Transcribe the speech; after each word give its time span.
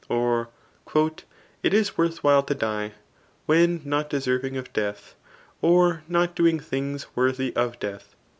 Or," 0.09 0.49
It 1.61 1.75
is 1.75 1.95
worth 1.95 2.23
while 2.23 2.41
to 2.41 2.55
die^ 2.55 2.93
when 3.45 3.81
not 3.85 4.09
deserving 4.09 4.57
of 4.57 4.73
death, 4.73 5.13
or 5.61 6.01
not 6.07 6.35
doing 6.35 6.59
things 6.59 7.05
wor« 7.15 7.31
thy 7.31 7.53
of 7.55 7.77
death." 7.77 8.15